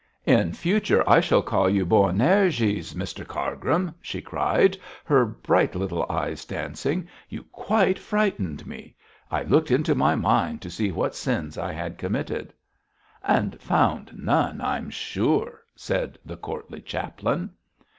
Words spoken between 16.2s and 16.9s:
the courtly